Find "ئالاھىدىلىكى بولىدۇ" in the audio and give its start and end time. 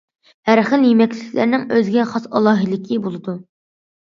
2.33-3.37